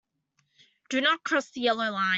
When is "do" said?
0.89-0.99